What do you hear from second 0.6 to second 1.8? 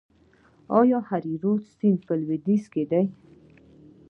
آیا هریرود